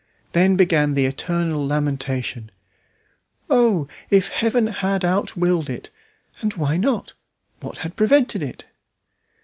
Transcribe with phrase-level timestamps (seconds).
[0.31, 2.49] Then began the eternal lamentation:
[3.51, 5.91] "Oh, if Heaven had not willed it!
[6.39, 7.13] And why not?
[7.59, 8.65] What prevented it?"